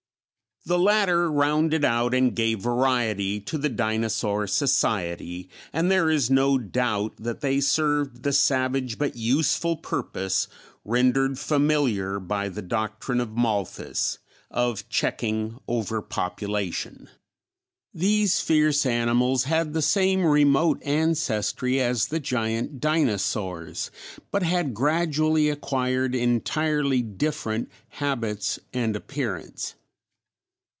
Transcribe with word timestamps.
The 0.63 0.77
latter 0.77 1.31
rounded 1.31 1.83
out 1.83 2.13
and 2.13 2.35
gave 2.35 2.59
variety 2.61 3.39
to 3.39 3.57
the 3.57 3.67
dinosaur 3.67 4.45
society, 4.45 5.49
and 5.73 5.89
there 5.89 6.07
is 6.11 6.29
no 6.29 6.59
doubt 6.59 7.13
that 7.17 7.41
they 7.41 7.59
served 7.59 8.21
the 8.21 8.31
savage 8.31 8.99
but 8.99 9.15
useful 9.15 9.75
purpose, 9.75 10.47
rendered 10.85 11.39
familiar 11.39 12.19
by 12.19 12.47
the 12.47 12.61
doctrine 12.61 13.19
of 13.19 13.35
Malthus, 13.35 14.19
of 14.51 14.87
checking 14.87 15.57
overpopulation. 15.67 17.09
These 17.91 18.39
fierce 18.39 18.85
animals 18.85 19.45
had 19.45 19.73
the 19.73 19.81
same 19.81 20.23
remote 20.23 20.79
ancestry 20.85 21.81
as 21.81 22.05
the 22.05 22.19
giant 22.19 22.79
dinosaurs, 22.79 23.89
but 24.29 24.43
had 24.43 24.75
gradually 24.75 25.49
acquired 25.49 26.13
entirely 26.13 27.01
different 27.01 27.71
habits 27.89 28.59
and 28.71 28.95
appearance. 28.95 29.73